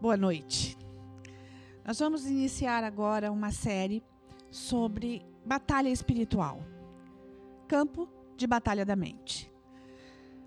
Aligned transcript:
Boa 0.00 0.16
noite. 0.16 0.78
Nós 1.84 1.98
vamos 1.98 2.24
iniciar 2.24 2.84
agora 2.84 3.32
uma 3.32 3.50
série 3.50 4.00
sobre 4.48 5.26
batalha 5.44 5.88
espiritual. 5.88 6.60
Campo 7.66 8.08
de 8.36 8.46
batalha 8.46 8.86
da 8.86 8.94
mente. 8.94 9.50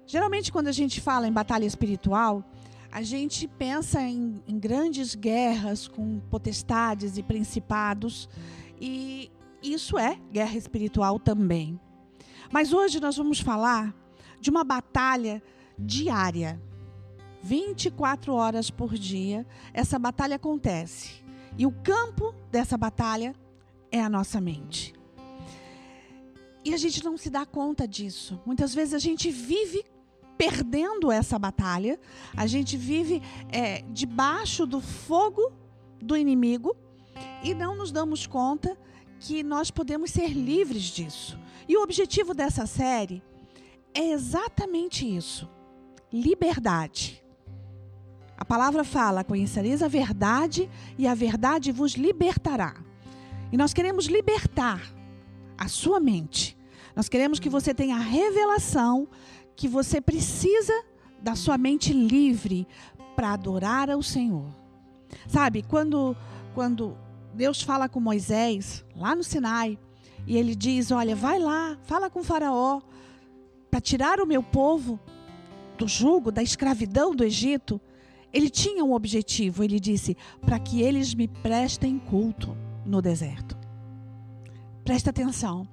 Geralmente, 0.08 0.54
quando 0.54 0.70
a 0.70 0.72
gente 0.72 1.02
fala 1.02 1.28
em 1.28 1.34
batalha 1.34 1.66
espiritual, 1.66 2.50
a 2.90 3.02
gente 3.02 3.46
pensa 3.46 4.02
em, 4.02 4.42
em 4.48 4.58
grandes 4.58 5.16
guerras 5.16 5.86
com 5.86 6.22
potestades 6.30 7.18
e 7.18 7.24
principados, 7.24 8.30
e 8.80 9.30
isso 9.62 9.98
é 9.98 10.18
guerra 10.32 10.56
espiritual 10.56 11.20
também. 11.20 11.78
Mas 12.54 12.72
hoje 12.72 13.02
nós 13.02 13.18
vamos 13.18 13.42
falar 13.42 13.94
de 14.40 14.50
uma 14.50 14.64
batalha 14.64 15.44
diária. 15.78 16.58
24 17.44 18.34
horas 18.34 18.70
por 18.70 18.94
dia, 18.94 19.46
essa 19.74 19.98
batalha 19.98 20.36
acontece. 20.36 21.24
E 21.58 21.66
o 21.66 21.72
campo 21.72 22.34
dessa 22.52 22.78
batalha 22.78 23.36
é 23.92 24.02
a 24.02 24.10
nossa 24.10 24.40
mente. 24.40 24.94
E 26.64 26.74
a 26.74 26.78
gente 26.78 27.04
não 27.04 27.18
se 27.18 27.30
dá 27.30 27.46
conta 27.46 27.88
disso. 27.88 28.40
Muitas 28.46 28.74
vezes 28.74 28.94
a 28.94 29.00
gente 29.00 29.32
vive 29.32 29.84
perdendo 30.38 31.12
essa 31.12 31.38
batalha, 31.38 32.00
a 32.36 32.48
gente 32.48 32.78
vive 32.78 33.22
é, 33.52 33.82
debaixo 33.90 34.66
do 34.66 34.80
fogo 34.80 35.52
do 36.00 36.16
inimigo 36.18 36.76
e 37.44 37.54
não 37.54 37.76
nos 37.76 37.92
damos 37.92 38.26
conta 38.26 38.78
que 39.20 39.44
nós 39.44 39.70
podemos 39.70 40.12
ser 40.12 40.30
livres 40.30 40.84
disso. 40.84 41.38
E 41.68 41.78
o 41.78 41.84
objetivo 41.84 42.34
dessa 42.34 42.66
série 42.66 43.22
é 43.94 44.12
exatamente 44.12 45.06
isso: 45.06 45.50
liberdade. 46.12 47.21
A 48.42 48.46
palavra 48.46 48.84
fala: 48.84 49.24
conhecereis 49.24 49.84
a 49.84 49.88
verdade 49.88 50.68
e 50.98 51.06
a 51.06 51.14
verdade 51.14 51.72
vos 51.72 51.92
libertará. 51.92 52.74
E 53.52 53.56
nós 53.56 53.72
queremos 53.72 54.08
libertar 54.08 54.82
a 55.56 55.68
sua 55.68 56.00
mente. 56.00 56.58
Nós 56.96 57.08
queremos 57.08 57.40
que 57.40 57.48
você 57.48 57.72
tenha 57.72 57.98
a 57.98 58.00
revelação 58.00 59.08
que 59.56 59.68
você 59.68 60.02
precisa 60.02 60.74
da 61.22 61.36
sua 61.36 61.56
mente 61.56 61.94
livre 61.94 62.68
para 63.16 63.34
adorar 63.34 63.92
ao 63.92 64.02
Senhor. 64.02 64.48
Sabe, 65.28 65.62
quando 65.62 66.18
quando 66.56 66.98
Deus 67.36 67.62
fala 67.62 67.88
com 67.88 68.00
Moisés 68.00 68.84
lá 68.96 69.16
no 69.16 69.24
Sinai, 69.24 69.78
e 70.26 70.36
ele 70.36 70.56
diz: 70.56 70.90
"Olha, 70.90 71.16
vai 71.16 71.38
lá, 71.38 71.78
fala 71.84 72.10
com 72.10 72.24
Faraó 72.24 72.82
para 73.70 73.80
tirar 73.80 74.20
o 74.20 74.26
meu 74.26 74.42
povo 74.42 75.00
do 75.78 75.88
jugo, 75.88 76.32
da 76.32 76.42
escravidão 76.42 77.16
do 77.16 77.24
Egito". 77.24 77.80
Ele 78.34 78.50
tinha 78.50 78.84
um 78.84 78.94
objetivo, 78.94 79.64
ele 79.64 79.80
disse: 79.80 80.16
"Para 80.42 80.60
que 80.60 80.82
eles 80.82 81.14
me 81.14 81.28
prestem 81.28 82.00
culto 82.00 82.56
no 82.86 83.02
deserto". 83.02 83.58
Presta 84.84 85.10
atenção. 85.10 85.68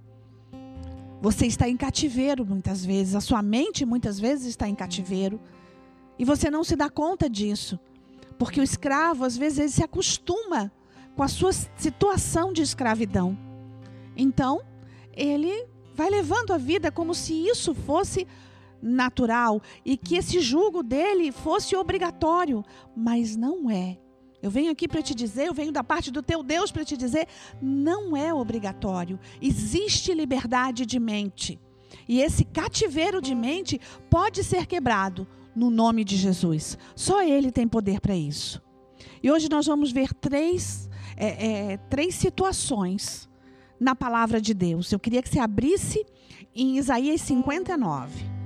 Você 1.20 1.47
está 1.47 1.69
em 1.69 1.77
cativeiro 1.77 2.47
muitas 2.47 2.84
vezes, 2.84 3.15
a 3.15 3.20
sua 3.20 3.42
mente 3.42 3.84
muitas 3.84 4.20
vezes 4.20 4.47
está 4.47 4.69
em 4.69 4.75
cativeiro 4.75 5.41
e 6.19 6.25
você 6.25 6.50
não 6.50 6.62
se 6.65 6.77
dá 6.77 6.91
conta 6.91 7.28
disso. 7.28 7.78
Porque 8.39 8.61
o 8.61 8.62
escravo, 8.62 9.25
às 9.25 9.37
vezes, 9.37 9.59
ele 9.59 9.69
se 9.69 9.83
acostuma 9.83 10.70
com 11.17 11.22
a 11.22 11.28
sua 11.28 11.53
situação 11.53 12.53
de 12.53 12.62
escravidão. 12.62 13.37
Então, 14.17 14.61
ele 15.12 15.67
vai 15.95 16.09
levando 16.09 16.53
a 16.53 16.59
vida 16.59 16.93
como 16.93 17.15
se 17.15 17.34
isso 17.34 17.75
fosse 17.75 18.27
natural 18.81 19.61
e 19.84 19.97
que 19.97 20.17
esse 20.17 20.41
jugo 20.41 20.83
dele 20.83 21.33
fosse 21.33 21.75
obrigatório, 21.77 22.65
mas 22.97 23.37
não 23.37 23.71
é. 23.71 23.98
Eu 24.41 24.51
venho 24.51 24.71
aqui 24.71 24.87
para 24.87 25.03
te 25.03 25.15
dizer, 25.15 25.48
eu 25.48 25.55
venho 25.55 25.73
da 25.73 25.83
parte 25.83 26.11
do 26.11 26.23
teu 26.23 26.43
Deus 26.43 26.71
para 26.71 26.84
te 26.84 26.97
dizer, 26.97 27.27
não 27.61 28.17
é 28.17 28.33
obrigatório. 28.33 29.19
Existe 29.43 30.15
liberdade 30.15 30.87
de 30.87 30.99
mente. 31.00 31.59
E 32.09 32.21
esse 32.21 32.44
cativeiro 32.44 33.21
de 33.21 33.34
mente 33.34 33.81
pode 34.09 34.44
ser 34.44 34.67
quebrado 34.67 35.27
no 35.55 35.71
nome 35.71 36.05
de 36.05 36.17
Jesus. 36.17 36.78
Só 36.94 37.22
Ele 37.22 37.50
tem 37.50 37.67
poder 37.67 38.00
para 38.00 38.15
isso. 38.15 38.62
E 39.22 39.31
hoje 39.31 39.49
nós 39.50 39.67
vamos 39.67 39.91
ver 39.91 40.15
três, 40.15 40.88
é, 41.17 41.72
é, 41.72 41.77
três 41.77 42.15
situações 42.15 43.28
na 43.81 43.94
palavra 43.94 44.41
de 44.41 44.55
Deus. 44.55 44.93
Eu 44.93 45.00
queria 45.00 45.22
que 45.22 45.28
você 45.28 45.41
abrisse 45.41 46.06
em 46.55 46.78
Isaías 46.78 47.21
59. 47.22 48.38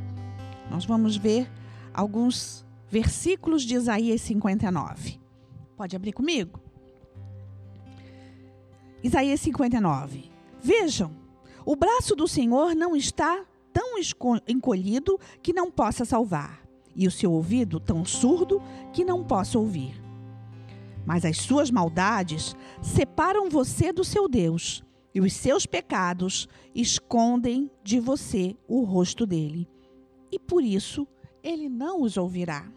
Nós 0.72 0.86
vamos 0.86 1.18
ver 1.18 1.50
alguns 1.92 2.64
versículos 2.88 3.62
de 3.62 3.74
Isaías 3.74 4.22
59. 4.22 5.20
Pode 5.76 5.94
abrir 5.94 6.14
comigo? 6.14 6.58
Isaías 9.02 9.38
59. 9.40 10.30
Vejam, 10.62 11.12
o 11.66 11.76
braço 11.76 12.16
do 12.16 12.26
Senhor 12.26 12.74
não 12.74 12.96
está 12.96 13.44
tão 13.70 13.98
encolhido 14.48 15.20
que 15.42 15.52
não 15.52 15.70
possa 15.70 16.06
salvar, 16.06 16.62
e 16.96 17.06
o 17.06 17.10
seu 17.10 17.32
ouvido 17.32 17.78
tão 17.78 18.02
surdo 18.02 18.62
que 18.94 19.04
não 19.04 19.22
possa 19.22 19.58
ouvir. 19.58 20.00
Mas 21.04 21.26
as 21.26 21.36
suas 21.36 21.70
maldades 21.70 22.56
separam 22.80 23.50
você 23.50 23.92
do 23.92 24.04
seu 24.04 24.26
Deus, 24.26 24.82
e 25.14 25.20
os 25.20 25.34
seus 25.34 25.66
pecados 25.66 26.48
escondem 26.74 27.70
de 27.84 28.00
você 28.00 28.56
o 28.66 28.84
rosto 28.84 29.26
dele. 29.26 29.68
E 30.32 30.38
por 30.38 30.64
isso 30.64 31.06
ele 31.42 31.68
não 31.68 32.02
os 32.02 32.16
ouvirá 32.16 32.72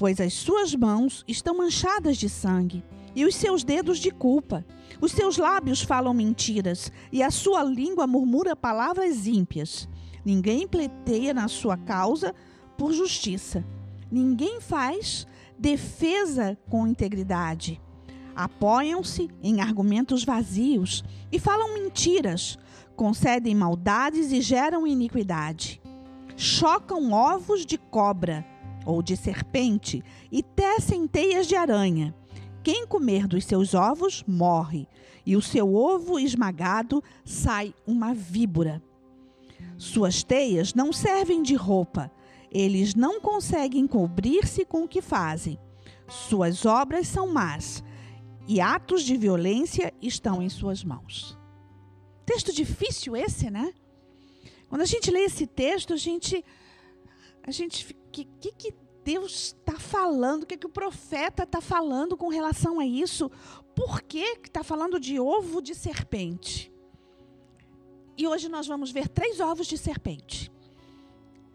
pois 0.00 0.18
as 0.18 0.32
suas 0.32 0.74
mãos 0.74 1.22
estão 1.28 1.58
manchadas 1.58 2.16
de 2.16 2.26
sangue 2.26 2.82
e 3.14 3.26
os 3.26 3.34
seus 3.34 3.62
dedos 3.62 3.98
de 3.98 4.10
culpa. 4.10 4.64
Os 4.98 5.12
seus 5.12 5.36
lábios 5.36 5.82
falam 5.82 6.14
mentiras 6.14 6.90
e 7.12 7.22
a 7.22 7.30
sua 7.30 7.62
língua 7.62 8.06
murmura 8.06 8.56
palavras 8.56 9.26
ímpias. 9.26 9.86
Ninguém 10.24 10.66
pleiteia 10.66 11.34
na 11.34 11.48
sua 11.48 11.76
causa 11.76 12.34
por 12.78 12.94
justiça. 12.94 13.62
Ninguém 14.10 14.58
faz 14.58 15.26
defesa 15.58 16.56
com 16.70 16.86
integridade. 16.86 17.78
Apoiam-se 18.34 19.28
em 19.42 19.60
argumentos 19.60 20.24
vazios 20.24 21.04
e 21.30 21.38
falam 21.38 21.74
mentiras, 21.74 22.58
concedem 22.96 23.54
maldades 23.54 24.32
e 24.32 24.40
geram 24.40 24.86
iniquidade. 24.86 25.80
Chocam 26.36 27.12
ovos 27.12 27.66
de 27.66 27.76
cobra 27.76 28.46
ou 28.86 29.02
de 29.02 29.16
serpente 29.16 30.02
e 30.30 30.42
tecem 30.42 31.06
teias 31.06 31.46
de 31.46 31.54
aranha. 31.56 32.14
Quem 32.62 32.86
comer 32.86 33.26
dos 33.26 33.44
seus 33.44 33.74
ovos 33.74 34.22
morre, 34.26 34.86
e 35.24 35.36
o 35.36 35.42
seu 35.42 35.74
ovo 35.74 36.18
esmagado 36.18 37.02
sai 37.24 37.74
uma 37.86 38.12
víbora. 38.14 38.82
Suas 39.76 40.22
teias 40.22 40.74
não 40.74 40.92
servem 40.92 41.42
de 41.42 41.54
roupa, 41.54 42.10
eles 42.50 42.94
não 42.94 43.20
conseguem 43.20 43.86
cobrir-se 43.86 44.64
com 44.64 44.84
o 44.84 44.88
que 44.88 45.00
fazem. 45.00 45.58
Suas 46.08 46.66
obras 46.66 47.06
são 47.06 47.32
más, 47.32 47.82
e 48.50 48.60
atos 48.60 49.04
de 49.04 49.16
violência 49.16 49.94
estão 50.02 50.42
em 50.42 50.48
suas 50.48 50.82
mãos. 50.82 51.38
Texto 52.26 52.52
difícil 52.52 53.14
esse, 53.14 53.48
né? 53.48 53.72
Quando 54.68 54.80
a 54.80 54.86
gente 54.86 55.08
lê 55.08 55.20
esse 55.20 55.46
texto, 55.46 55.92
a 55.92 55.96
gente 55.96 56.44
a 57.44 57.52
gente 57.52 57.96
que, 58.10 58.24
que, 58.24 58.50
que 58.50 58.74
Deus 59.04 59.54
está 59.56 59.78
falando, 59.78 60.42
o 60.42 60.46
que, 60.46 60.56
que 60.56 60.66
o 60.66 60.70
profeta 60.70 61.44
está 61.44 61.60
falando 61.60 62.16
com 62.16 62.26
relação 62.26 62.80
a 62.80 62.84
isso? 62.84 63.30
Por 63.72 64.02
que 64.02 64.40
está 64.44 64.64
falando 64.64 64.98
de 64.98 65.20
ovo 65.20 65.62
de 65.62 65.72
serpente? 65.72 66.72
E 68.18 68.26
hoje 68.26 68.48
nós 68.48 68.66
vamos 68.66 68.90
ver 68.90 69.06
três 69.06 69.38
ovos 69.38 69.68
de 69.68 69.78
serpente 69.78 70.50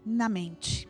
na 0.02 0.30
mente. 0.30 0.88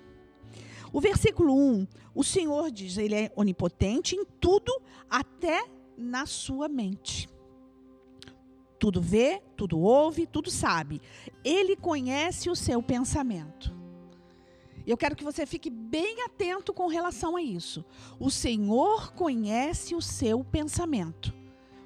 O 0.92 1.00
versículo 1.00 1.52
1, 1.52 1.88
o 2.14 2.22
Senhor 2.22 2.70
diz, 2.70 2.96
ele 2.96 3.16
é 3.16 3.32
onipotente 3.34 4.14
em 4.14 4.24
tudo, 4.24 4.72
até 5.10 5.74
na 5.96 6.26
sua 6.26 6.68
mente. 6.68 7.28
Tudo 8.78 9.00
vê, 9.00 9.42
tudo 9.56 9.78
ouve, 9.78 10.26
tudo 10.26 10.50
sabe. 10.50 11.00
Ele 11.44 11.76
conhece 11.76 12.50
o 12.50 12.56
seu 12.56 12.82
pensamento. 12.82 13.74
Eu 14.86 14.96
quero 14.96 15.16
que 15.16 15.24
você 15.24 15.44
fique 15.44 15.68
bem 15.68 16.22
atento 16.22 16.72
com 16.72 16.86
relação 16.86 17.36
a 17.36 17.42
isso. 17.42 17.84
O 18.20 18.30
Senhor 18.30 19.12
conhece 19.12 19.94
o 19.94 20.02
seu 20.02 20.44
pensamento. 20.44 21.34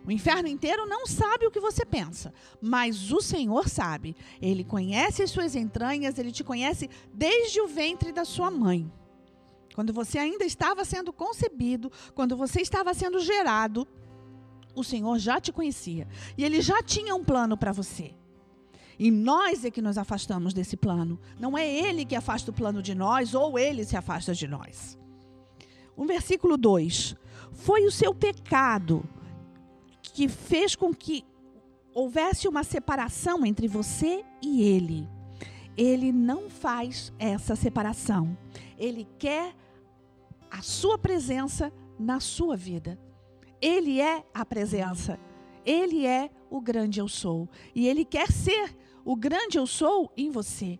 O 0.07 0.11
inferno 0.11 0.49
inteiro 0.49 0.87
não 0.87 1.07
sabe 1.07 1.47
o 1.47 1.51
que 1.51 1.61
você 1.61 1.85
pensa, 1.85 2.33
mas 2.61 3.13
o 3.13 3.21
Senhor 3.21 3.69
sabe. 3.69 4.17
Ele 4.41 4.65
conhece 4.65 5.23
as 5.23 5.31
suas 5.31 5.55
entranhas, 5.55 6.19
ele 6.19 6.33
te 6.33 6.43
conhece 6.43 6.91
desde 7.13 7.61
o 7.61 7.67
ventre 7.67 8.13
da 8.13 8.25
sua 8.25 8.51
mãe. 8.51 8.91
Quando 9.75 9.93
você 9.93 10.19
ainda 10.19 10.45
estava 10.45 10.85
sendo 10.85 11.13
concebido, 11.13 11.93
quando 12.15 12.37
você 12.37 12.61
estava 12.61 12.93
sendo 12.93 13.21
gerado, 13.21 13.87
o 14.75 14.85
Senhor 14.85 15.19
já 15.19 15.41
te 15.41 15.53
conhecia 15.53 16.07
e 16.37 16.45
ele 16.45 16.61
já 16.61 16.83
tinha 16.83 17.15
um 17.15 17.25
plano 17.25 17.57
para 17.57 17.73
você. 17.73 18.15
E 18.99 19.11
nós 19.11 19.65
é 19.65 19.71
que 19.71 19.81
nos 19.81 19.97
afastamos 19.97 20.53
desse 20.53 20.77
plano. 20.77 21.19
Não 21.39 21.57
é 21.57 21.67
ele 21.67 22.05
que 22.05 22.15
afasta 22.15 22.51
o 22.51 22.55
plano 22.55 22.83
de 22.83 22.95
nós 22.95 23.35
ou 23.35 23.59
ele 23.59 23.85
se 23.85 23.97
afasta 23.97 24.35
de 24.35 24.47
nós. 24.47 24.99
no 25.97 26.07
versículo 26.07 26.57
2: 26.57 27.17
Foi 27.53 27.87
o 27.87 27.91
seu 27.91 28.15
pecado 28.15 29.03
que 30.03 30.29
fez 30.29 30.77
com 30.77 30.93
que 30.93 31.25
houvesse 31.95 32.47
uma 32.47 32.63
separação 32.63 33.47
entre 33.47 33.67
você 33.67 34.25
e 34.43 34.63
ele. 34.63 35.09
Ele 35.77 36.13
não 36.13 36.51
faz 36.51 37.13
essa 37.19 37.57
separação. 37.57 38.37
Ele 38.77 39.09
quer 39.19 39.55
a 40.51 40.61
sua 40.61 40.99
presença 40.99 41.73
na 41.99 42.21
sua 42.21 42.57
vida. 42.57 42.99
Ele 43.61 44.01
é 44.01 44.25
a 44.33 44.45
presença. 44.45 45.19
Ele 45.65 46.07
é 46.07 46.31
o 46.51 46.61
grande 46.61 47.01
eu 47.01 47.09
sou. 47.09 47.49
E 47.75 47.87
ele 47.87 48.05
quer 48.05 48.31
ser 48.31 48.77
o 49.05 49.15
grande 49.15 49.59
eu 49.59 49.67
sou 49.67 50.13
em 50.17 50.31
você. 50.31 50.79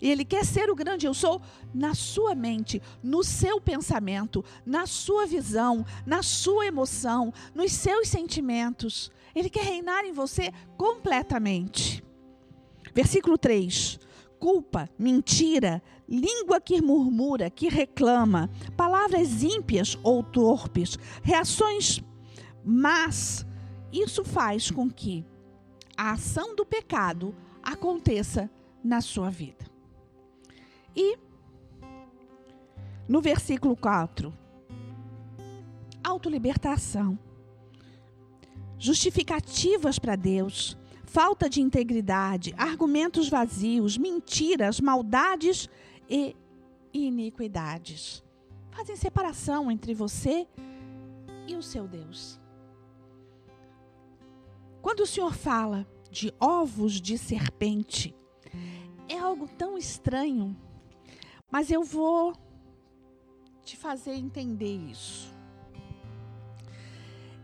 E 0.00 0.10
ele 0.10 0.24
quer 0.24 0.44
ser 0.44 0.70
o 0.70 0.74
grande 0.74 1.06
eu 1.06 1.14
sou 1.14 1.42
na 1.74 1.94
sua 1.94 2.34
mente, 2.34 2.80
no 3.02 3.24
seu 3.24 3.60
pensamento, 3.60 4.44
na 4.64 4.86
sua 4.86 5.26
visão, 5.26 5.84
na 6.06 6.22
sua 6.22 6.66
emoção, 6.66 7.32
nos 7.54 7.72
seus 7.72 8.08
sentimentos. 8.08 9.10
Ele 9.34 9.50
quer 9.50 9.64
reinar 9.64 10.04
em 10.04 10.12
você 10.12 10.52
completamente. 10.76 12.04
Versículo 12.94 13.36
3: 13.36 13.98
culpa, 14.38 14.88
mentira, 14.98 15.82
língua 16.08 16.60
que 16.60 16.80
murmura, 16.80 17.50
que 17.50 17.68
reclama, 17.68 18.48
palavras 18.76 19.42
ímpias 19.42 19.98
ou 20.02 20.22
torpes, 20.22 20.96
reações 21.22 22.02
más. 22.68 23.46
Isso 23.90 24.22
faz 24.24 24.70
com 24.70 24.90
que 24.90 25.24
a 25.96 26.12
ação 26.12 26.54
do 26.54 26.64
pecado 26.64 27.34
aconteça 27.62 28.50
na 28.84 29.00
sua 29.00 29.30
vida. 29.30 29.66
E 30.94 31.18
no 33.08 33.20
versículo 33.22 33.74
4, 33.74 34.32
autolibertação. 36.04 37.18
Justificativas 38.78 39.98
para 39.98 40.14
Deus, 40.14 40.76
falta 41.04 41.48
de 41.48 41.60
integridade, 41.60 42.54
argumentos 42.56 43.28
vazios, 43.28 43.96
mentiras, 43.96 44.78
maldades 44.78 45.68
e 46.08 46.36
iniquidades. 46.92 48.22
Fazem 48.70 48.94
separação 48.94 49.70
entre 49.70 49.94
você 49.94 50.46
e 51.46 51.56
o 51.56 51.62
seu 51.62 51.88
Deus. 51.88 52.38
Quando 54.80 55.00
o 55.00 55.06
Senhor 55.06 55.34
fala 55.34 55.86
de 56.10 56.32
ovos 56.40 57.00
de 57.00 57.18
serpente, 57.18 58.14
é 59.08 59.18
algo 59.18 59.48
tão 59.48 59.76
estranho, 59.76 60.56
mas 61.50 61.70
eu 61.70 61.82
vou 61.82 62.34
te 63.62 63.76
fazer 63.76 64.14
entender 64.14 64.76
isso. 64.90 65.34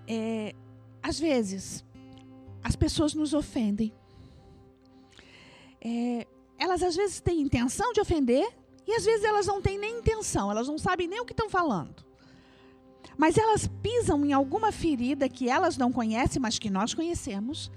É, 0.06 0.54
às 1.02 1.19
vezes, 1.19 1.84
as 2.62 2.76
pessoas 2.76 3.14
nos 3.14 3.34
ofendem. 3.34 3.92
É, 5.81 6.26
elas 6.58 6.82
às 6.82 6.96
vezes 6.96 7.20
têm 7.20 7.40
intenção 7.40 7.92
de 7.92 8.00
ofender 8.00 8.46
e 8.86 8.92
às 8.92 9.04
vezes 9.04 9.25
elas 9.25 9.46
não 9.46 9.60
têm 9.60 9.78
nem 9.78 9.98
intenção, 9.98 10.50
elas 10.50 10.69
não 10.69 10.78
sabem 10.78 11.08
nem 11.08 11.20
o 11.20 11.25
que 11.25 11.32
estão 11.32 11.48
falando. 11.48 12.03
Mas 13.16 13.38
elas 13.38 13.69
pisam 13.82 14.25
em 14.25 14.32
alguma 14.32 14.72
ferida 14.72 15.28
que 15.28 15.49
elas 15.49 15.76
não 15.76 15.93
conhecem, 15.93 16.40
mas 16.40 16.58
que 16.58 16.70
nós 16.70 16.94
conhecemos, 16.94 17.70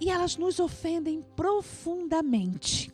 e 0.00 0.10
elas 0.10 0.36
nos 0.36 0.58
ofendem 0.58 1.22
profundamente. 1.36 2.92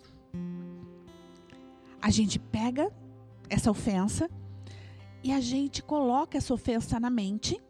A 2.00 2.10
gente 2.10 2.38
pega 2.38 2.92
essa 3.48 3.70
ofensa 3.70 4.30
e 5.22 5.32
a 5.32 5.40
gente 5.40 5.82
coloca 5.82 6.38
essa 6.38 6.54
ofensa 6.54 7.00
na 7.00 7.10
mente. 7.10 7.60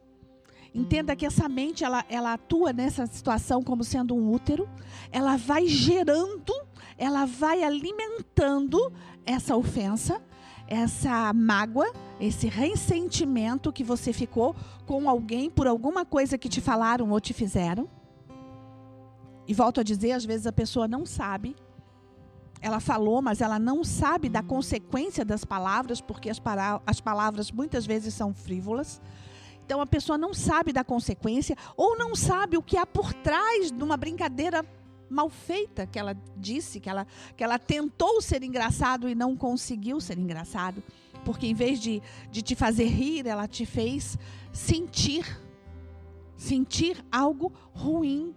Entenda 0.75 1.17
que 1.17 1.25
essa 1.25 1.49
mente 1.49 1.83
ela, 1.83 2.05
ela 2.09 2.35
atua 2.35 2.73
nessa 2.73 3.07
situação 3.07 3.63
como 3.63 3.83
sendo 3.83 4.15
um 4.15 4.31
útero, 4.31 4.69
ela 5.11 5.37
vai 5.37 5.67
gerando, 5.67 6.53
ela 6.97 7.25
vai 7.25 7.63
alimentando 7.63 8.93
essa 9.25 9.57
ofensa, 9.57 10.21
essa 10.67 11.33
mágoa, 11.33 11.91
esse 12.21 12.49
ressentimento 12.49 13.73
que 13.73 13.85
você 13.85 14.13
ficou 14.13 14.55
com 14.87 15.09
alguém 15.09 15.49
por 15.49 15.67
alguma 15.67 16.05
coisa 16.05 16.37
que 16.37 16.49
te 16.49 16.61
falaram 16.61 17.11
ou 17.11 17.21
te 17.21 17.33
fizeram. 17.33 17.89
E 19.47 19.55
volto 19.55 19.81
a 19.81 19.83
dizer, 19.83 20.13
às 20.13 20.25
vezes 20.25 20.47
a 20.47 20.53
pessoa 20.53 20.87
não 20.87 21.07
sabe. 21.07 21.57
Ela 22.61 22.81
falou, 22.81 23.23
mas 23.23 23.41
ela 23.41 23.59
não 23.59 23.85
sabe 23.85 24.29
da 24.29 24.43
consequência 24.43 25.25
das 25.25 25.45
palavras, 25.45 26.01
porque 26.01 26.29
as, 26.29 26.41
as 26.87 27.01
palavras 27.01 27.51
muitas 27.51 27.87
vezes 27.87 28.13
são 28.15 28.35
frívolas. 28.35 29.01
Então 29.65 29.81
a 29.81 29.87
pessoa 29.87 30.19
não 30.19 30.35
sabe 30.35 30.73
da 30.73 30.83
consequência 30.83 31.57
ou 31.77 31.97
não 31.97 32.17
sabe 32.17 32.57
o 32.57 32.63
que 32.63 32.77
há 32.77 32.87
por 32.87 33.13
trás 33.13 33.71
de 33.71 33.83
uma 33.83 33.97
brincadeira 33.97 34.65
mal 35.09 35.29
feita 35.29 35.87
que 35.87 35.99
ela 35.99 36.17
disse, 36.37 36.81
que 36.81 36.89
ela, 36.89 37.07
que 37.37 37.45
ela 37.45 37.59
tentou 37.59 38.21
ser 38.21 38.43
engraçado 38.43 39.09
e 39.09 39.15
não 39.15 39.37
conseguiu 39.37 40.01
ser 40.01 40.19
engraçado. 40.19 40.83
Porque 41.25 41.47
em 41.47 41.55
vez 41.55 41.81
de, 41.81 42.03
de 42.31 42.43
te 42.43 42.55
fazer 42.55 42.87
rir, 42.87 43.27
ela 43.27 43.47
te 43.47 43.67
fez 43.67 44.19
sentir, 44.53 45.25
sentir 46.37 47.05
algo 47.11 47.53
ruim. 47.73 48.35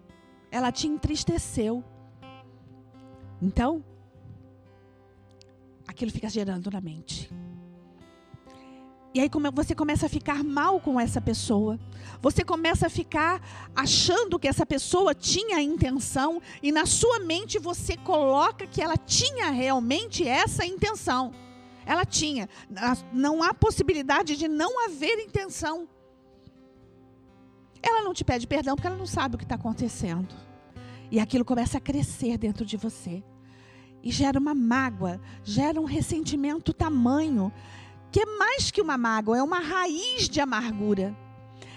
Ela 0.51 0.71
te 0.71 0.87
entristeceu. 0.87 1.83
Então, 3.41 3.83
aquilo 5.87 6.11
fica 6.11 6.29
gerando 6.29 6.69
na 6.69 6.81
mente. 6.81 7.31
E 9.13 9.19
aí 9.19 9.29
você 9.53 9.75
começa 9.75 10.05
a 10.05 10.09
ficar 10.09 10.41
mal 10.41 10.79
com 10.79 10.97
essa 10.97 11.19
pessoa. 11.19 11.77
Você 12.21 12.45
começa 12.45 12.87
a 12.87 12.89
ficar 12.89 13.41
achando 13.75 14.39
que 14.39 14.47
essa 14.47 14.65
pessoa 14.65 15.13
tinha 15.13 15.57
a 15.57 15.61
intenção 15.61 16.41
e 16.63 16.71
na 16.71 16.85
sua 16.85 17.19
mente 17.19 17.59
você 17.59 17.97
coloca 17.97 18.65
que 18.65 18.81
ela 18.81 18.95
tinha 18.95 19.49
realmente 19.49 20.25
essa 20.25 20.65
intenção. 20.65 21.33
Ela 21.85 22.05
tinha. 22.05 22.47
Não 23.11 23.41
há 23.43 23.53
possibilidade 23.53 24.35
de 24.35 24.47
não 24.47 24.85
haver 24.85 25.19
intenção. 25.19 25.87
Ela 27.81 28.03
não 28.03 28.13
te 28.13 28.23
pede 28.23 28.45
perdão 28.45 28.75
porque 28.75 28.87
ela 28.87 28.97
não 28.97 29.07
sabe 29.07 29.35
o 29.35 29.37
que 29.37 29.43
está 29.43 29.55
acontecendo. 29.55 30.35
E 31.09 31.19
aquilo 31.19 31.43
começa 31.43 31.77
a 31.77 31.81
crescer 31.81 32.37
dentro 32.37 32.65
de 32.65 32.77
você. 32.77 33.23
E 34.03 34.11
gera 34.11 34.39
uma 34.39 34.55
mágoa, 34.55 35.19
gera 35.43 35.79
um 35.79 35.85
ressentimento 35.85 36.73
tamanho 36.73 37.51
que 38.11 38.19
é 38.19 38.25
mais 38.37 38.69
que 38.69 38.81
uma 38.81 38.97
mágoa, 38.97 39.37
é 39.37 39.43
uma 39.43 39.59
raiz 39.59 40.27
de 40.27 40.41
amargura. 40.41 41.15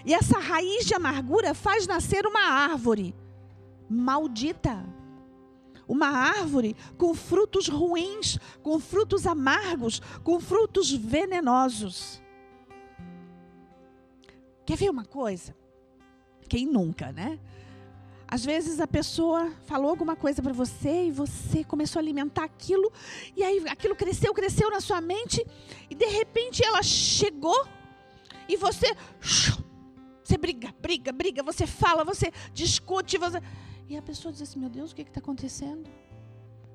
E 0.05 0.13
essa 0.13 0.39
raiz 0.39 0.85
de 0.85 0.95
amargura 0.95 1.55
faz 1.55 1.87
nascer 1.87 2.27
uma 2.27 2.41
árvore 2.41 3.15
maldita. 3.89 4.85
Uma 5.87 6.09
árvore 6.09 6.77
com 6.97 7.15
frutos 7.15 7.69
ruins, 7.69 8.39
com 8.63 8.79
frutos 8.79 9.27
amargos, 9.27 10.01
com 10.23 10.41
frutos 10.41 10.91
venenosos. 10.91 12.23
Quer 14.65 14.77
ver 14.77 14.91
uma 14.91 15.05
coisa? 15.05 15.55
Quem 16.49 16.67
nunca, 16.67 17.13
né? 17.13 17.39
Às 18.27 18.45
vezes 18.45 18.81
a 18.81 18.87
pessoa 18.87 19.53
falou 19.67 19.91
alguma 19.91 20.17
coisa 20.17 20.43
para 20.43 20.53
você 20.53 21.07
e 21.07 21.11
você 21.11 21.63
começou 21.63 22.01
a 22.01 22.03
alimentar 22.03 22.45
aquilo, 22.45 22.91
e 23.37 23.45
aí 23.45 23.63
aquilo 23.69 23.95
cresceu, 23.95 24.33
cresceu 24.35 24.71
na 24.71 24.81
sua 24.81 25.01
mente, 25.01 25.45
e 25.89 25.95
de 25.95 26.07
repente 26.07 26.65
ela 26.65 26.83
chegou 26.83 27.67
e 28.49 28.57
você 28.57 28.87
você 30.23 30.39
briga, 30.39 30.75
briga, 30.81 31.13
briga, 31.13 31.43
você 31.43 31.67
fala, 31.67 32.03
você 32.03 32.33
discute, 32.55 33.19
você 33.19 33.41
e 33.89 33.97
a 33.97 34.03
pessoa 34.03 34.33
diz 34.33 34.43
assim: 34.43 34.59
"Meu 34.59 34.71
Deus, 34.71 34.93
o 34.93 34.95
que 34.95 35.03
está 35.03 35.21
acontecendo?" 35.21 35.89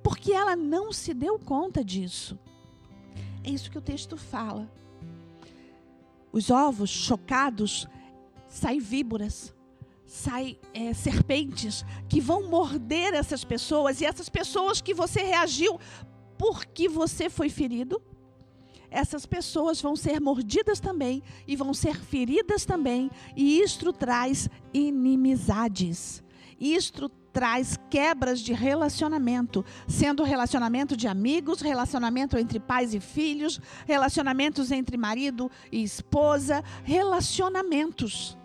Porque 0.04 0.32
ela 0.32 0.56
não 0.56 0.92
se 0.92 1.14
deu 1.14 1.38
conta 1.38 1.84
disso. 1.84 2.38
É 3.44 3.50
isso 3.50 3.70
que 3.70 3.78
o 3.78 3.82
texto 3.82 4.18
fala. 4.18 4.70
Os 6.32 6.50
ovos 6.50 6.90
chocados 6.90 7.88
saem 8.48 8.80
víboras 8.80 9.54
sai 10.10 10.58
é, 10.74 10.92
serpentes 10.92 11.86
que 12.10 12.20
vão 12.20 12.50
morder 12.50 13.14
essas 13.14 13.44
pessoas 13.44 14.02
e 14.02 14.06
essas 14.06 14.28
pessoas 14.28 14.82
que 14.82 14.92
você 14.92 15.22
reagiu 15.22 15.80
porque 16.36 16.90
você 16.90 17.30
foi 17.30 17.50
ferido, 17.50 18.02
essas 18.90 19.26
pessoas 19.26 19.80
vão 19.82 19.96
ser 19.96 20.20
mordidas 20.20 20.80
também 20.80 21.22
e 21.46 21.56
vão 21.56 21.74
ser 21.74 22.00
feridas 22.00 22.66
também, 22.66 23.12
e 23.36 23.60
isto 23.60 23.94
traz 23.94 24.50
inimizades. 24.74 26.24
Isto 26.60 27.10
traz 27.32 27.78
quebras 27.90 28.42
de 28.42 28.54
relacionamento, 28.54 29.64
sendo 29.88 30.24
relacionamento 30.24 30.98
de 30.98 31.08
amigos, 31.08 31.62
relacionamento 31.62 32.38
entre 32.38 32.60
pais 32.60 32.94
e 32.94 33.00
filhos, 33.00 33.60
relacionamentos 33.88 34.72
entre 34.72 34.98
marido 34.98 35.50
e 35.72 35.84
esposa, 35.84 36.64
relacionamentos. 36.84 38.38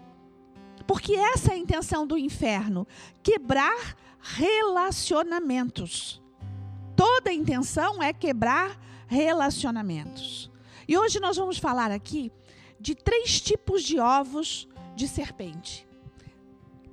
Porque 0.86 1.14
essa 1.14 1.52
é 1.52 1.54
a 1.54 1.58
intenção 1.58 2.06
do 2.06 2.16
inferno: 2.16 2.86
quebrar 3.22 3.96
relacionamentos. 4.20 6.22
Toda 6.94 7.30
a 7.30 7.34
intenção 7.34 8.02
é 8.02 8.12
quebrar 8.12 8.78
relacionamentos. 9.06 10.50
E 10.86 10.96
hoje 10.96 11.18
nós 11.18 11.36
vamos 11.36 11.58
falar 11.58 11.90
aqui 11.90 12.30
de 12.78 12.94
três 12.94 13.40
tipos 13.40 13.82
de 13.82 13.98
ovos 13.98 14.68
de 14.94 15.08
serpente. 15.08 15.88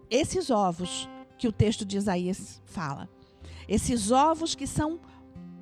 Esses 0.09 0.49
ovos 0.49 1.07
que 1.41 1.47
o 1.47 1.51
texto 1.51 1.83
de 1.83 1.97
Isaías 1.97 2.61
fala. 2.65 3.09
Esses 3.67 4.11
ovos 4.11 4.53
que 4.53 4.67
são 4.67 4.99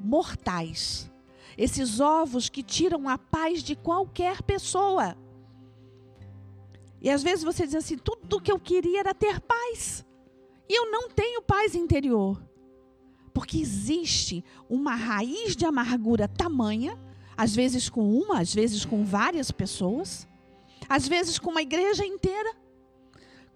mortais. 0.01 1.09
Esses 1.57 2.01
ovos 2.01 2.50
que 2.50 2.62
tiram 2.62 3.07
a 3.07 3.17
paz 3.17 3.63
de 3.63 3.77
qualquer 3.77 4.43
pessoa. 4.43 5.15
E 7.01 7.09
às 7.09 7.24
vezes 7.24 7.45
você 7.45 7.65
diz 7.65 7.75
assim: 7.75 7.98
tudo 7.98 8.41
que 8.41 8.51
eu 8.51 8.59
queria 8.59 9.00
era 9.00 9.13
ter 9.13 9.39
paz. 9.39 10.05
E 10.67 10.77
eu 10.77 10.91
não 10.91 11.09
tenho 11.09 11.41
paz 11.41 11.74
interior. 11.74 12.43
Porque 13.33 13.57
existe 13.57 14.43
uma 14.69 14.95
raiz 14.95 15.55
de 15.55 15.63
amargura 15.63 16.27
tamanha, 16.27 17.00
às 17.38 17.55
vezes 17.55 17.88
com 17.88 18.19
uma, 18.19 18.41
às 18.41 18.53
vezes 18.53 18.83
com 18.83 19.05
várias 19.05 19.50
pessoas, 19.50 20.27
às 20.89 21.07
vezes 21.07 21.39
com 21.39 21.51
uma 21.51 21.62
igreja 21.62 22.05
inteira. 22.05 22.53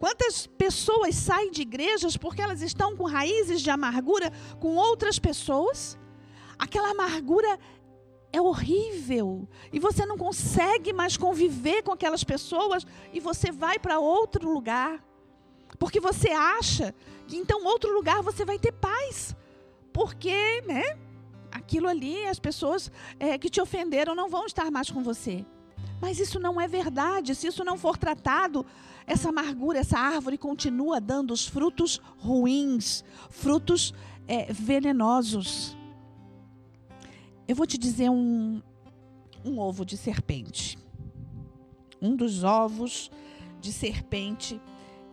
Quantas 0.03 0.45
pessoas 0.45 1.15
saem 1.15 1.50
de 1.50 1.62
igrejas 1.62 2.17
porque 2.17 2.41
elas 2.41 2.62
estão 2.62 2.93
com 2.93 3.05
raízes 3.05 3.62
de 3.62 3.69
amargura 3.69 4.33
com 4.60 4.75
outras 4.75 5.17
pessoas? 5.17 5.98
Aquela 6.60 6.89
amargura 6.89 7.57
é 8.33 8.41
horrível 8.41 9.48
e 9.72 9.79
você 9.79 10.05
não 10.05 10.17
consegue 10.17 10.91
mais 10.91 11.15
conviver 11.15 11.83
com 11.83 11.93
aquelas 11.93 12.22
pessoas 12.22 12.86
e 13.13 13.22
você 13.22 13.50
vai 13.50 13.79
para 13.79 13.98
outro 13.98 14.51
lugar. 14.51 15.01
Porque 15.79 16.01
você 16.01 16.31
acha 16.31 16.93
que 17.25 17.38
então 17.38 17.63
outro 17.63 17.93
lugar 17.93 18.22
você 18.22 18.43
vai 18.43 18.60
ter 18.60 18.74
paz. 18.74 19.33
Porque, 19.93 20.62
né? 20.67 20.98
Aquilo 21.50 21.88
ali, 21.88 22.25
as 22.25 22.39
pessoas 22.39 22.91
é, 23.17 23.38
que 23.38 23.50
te 23.50 23.62
ofenderam 23.62 24.13
não 24.13 24.27
vão 24.27 24.45
estar 24.45 24.69
mais 24.69 24.91
com 24.91 25.01
você. 25.01 25.45
Mas 26.01 26.19
isso 26.19 26.41
não 26.41 26.60
é 26.60 26.67
verdade. 26.67 27.33
Se 27.33 27.48
isso 27.48 27.63
não 27.63 27.77
for 27.77 27.98
tratado, 27.98 28.65
essa 29.05 29.29
amargura, 29.29 29.79
essa 29.79 29.98
árvore 29.98 30.38
continua 30.38 31.00
dando 31.00 31.31
os 31.31 31.48
frutos 31.48 32.00
ruins, 32.17 33.03
frutos 33.29 33.93
é, 34.27 34.51
venenosos. 34.51 35.77
Eu 37.48 37.55
vou 37.55 37.67
te 37.67 37.77
dizer 37.77 38.10
um, 38.10 38.62
um 39.43 39.60
ovo 39.60 39.86
de 39.86 39.98
serpente. 39.98 40.77
Um 42.01 42.15
dos 42.15 42.43
ovos 42.43 43.12
de 43.60 43.72
serpente 43.72 44.60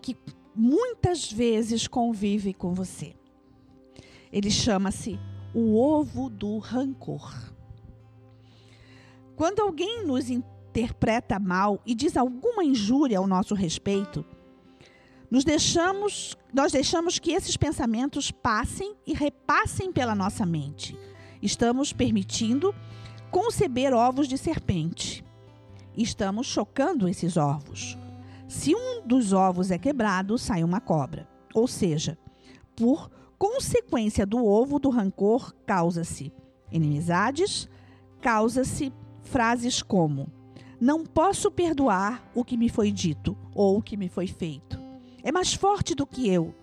que 0.01 0.17
muitas 0.55 1.31
vezes 1.31 1.87
convive 1.87 2.53
com 2.55 2.75
você. 2.75 3.15
Ele 4.33 4.51
chama-se 4.51 5.19
o 5.55 5.77
ovo 5.77 6.31
do 6.31 6.59
rancor. 6.59 7.53
Quando 9.35 9.61
alguém 9.61 10.05
nos 10.05 10.29
interpreta 10.71 11.39
mal 11.39 11.81
e 11.85 11.95
diz 11.95 12.17
alguma 12.17 12.65
injúria 12.65 13.19
ao 13.19 13.27
nosso 13.27 13.55
respeito, 13.55 14.25
nos 15.31 15.45
deixamos, 15.45 16.37
nós 16.53 16.73
deixamos 16.73 17.19
que 17.19 17.33
esses 17.33 17.57
pensamentos 17.57 18.31
passem 18.31 18.95
e 19.07 19.15
repassem 19.15 19.93
pela 19.93 20.15
nossa 20.15 20.45
mente. 20.47 20.97
Estamos 21.41 21.93
permitindo 21.93 22.75
conceber 23.31 23.93
ovos 23.93 24.27
de 24.27 24.37
serpente. 24.37 25.25
Estamos 25.97 26.47
chocando 26.47 27.09
esses 27.09 27.37
ovos. 27.37 27.97
Se 28.49 28.75
um 28.75 29.07
dos 29.07 29.33
ovos 29.33 29.71
é 29.71 29.79
quebrado, 29.79 30.37
sai 30.37 30.65
uma 30.65 30.81
cobra. 30.81 31.29
Ou 31.55 31.69
seja, 31.69 32.19
por 32.75 33.09
consequência 33.39 34.27
do 34.27 34.45
ovo 34.45 34.81
do 34.81 34.91
rancor, 34.91 35.55
causa-se 35.65 36.33
inimizades, 36.73 37.69
causa-se 38.21 38.93
frases 39.23 39.81
como: 39.81 40.40
Não 40.81 41.05
posso 41.05 41.51
perdoar 41.51 42.25
o 42.35 42.43
que 42.43 42.57
me 42.57 42.69
foi 42.69 42.91
dito 42.91 43.37
ou 43.55 43.77
o 43.77 43.83
que 43.83 43.97
me 43.97 44.09
foi 44.09 44.27
feito. 44.27 44.79
É 45.23 45.31
mais 45.31 45.53
forte 45.53 45.95
do 45.95 46.07
que 46.07 46.29
eu. 46.29 46.55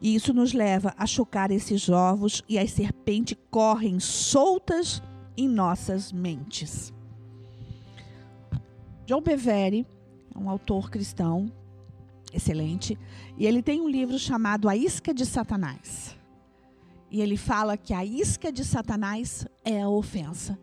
E 0.00 0.14
isso 0.14 0.32
nos 0.32 0.52
leva 0.52 0.94
a 0.96 1.04
chocar 1.04 1.50
esses 1.50 1.88
ovos 1.88 2.42
e 2.48 2.58
as 2.58 2.70
serpentes 2.70 3.36
correm 3.50 3.98
soltas 3.98 5.02
em 5.36 5.48
nossas 5.48 6.12
mentes. 6.12 6.92
John 9.04 9.20
Bevere, 9.20 9.86
um 10.36 10.48
autor 10.48 10.88
cristão 10.90 11.50
excelente, 12.32 12.96
e 13.36 13.46
ele 13.46 13.62
tem 13.62 13.80
um 13.80 13.88
livro 13.88 14.18
chamado 14.18 14.68
A 14.68 14.76
Isca 14.76 15.12
de 15.12 15.26
Satanás. 15.26 16.16
E 17.10 17.20
ele 17.20 17.36
fala 17.36 17.76
que 17.76 17.92
a 17.92 18.04
isca 18.04 18.52
de 18.52 18.64
Satanás 18.64 19.44
é 19.64 19.82
a 19.82 19.88
ofensa. 19.88 20.56